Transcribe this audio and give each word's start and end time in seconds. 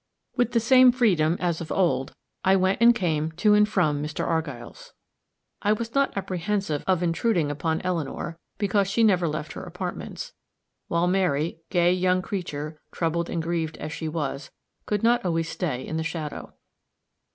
With 0.35 0.53
the 0.53 0.59
same 0.59 0.91
freedom 0.91 1.37
as 1.39 1.61
of 1.61 1.71
old, 1.71 2.15
I 2.43 2.55
went 2.55 2.81
and 2.81 2.95
came 2.95 3.31
to 3.33 3.53
and 3.53 3.69
from 3.69 4.01
Mr. 4.01 4.25
Argyll's. 4.27 4.93
I 5.61 5.73
was 5.73 5.93
not 5.93 6.17
apprehensive 6.17 6.83
of 6.87 7.03
intruding 7.03 7.51
upon 7.51 7.81
Eleanor, 7.83 8.39
because 8.57 8.87
she 8.87 9.03
never 9.03 9.27
left 9.27 9.53
her 9.53 9.61
apartments; 9.63 10.33
while 10.87 11.05
Mary, 11.05 11.59
gay 11.69 11.93
young 11.93 12.23
creature, 12.23 12.81
troubled 12.91 13.29
and 13.29 13.43
grieved 13.43 13.77
as 13.77 13.91
she 13.93 14.07
was, 14.07 14.49
could 14.87 15.03
not 15.03 15.19
stay 15.21 15.27
always 15.27 15.63
in 15.87 15.97
the 15.97 16.03
shadow. 16.03 16.55